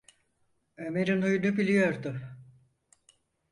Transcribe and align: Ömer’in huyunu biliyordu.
Ömer’in 0.77 1.21
huyunu 1.21 1.57
biliyordu. 1.57 2.21